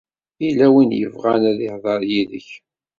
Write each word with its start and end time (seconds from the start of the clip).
Yella 0.43 0.67
win 0.73 0.95
i 0.95 0.99
yebɣan 0.99 1.43
ad 1.51 1.59
ihḍeṛ 1.67 2.01
yid-k. 2.11 2.49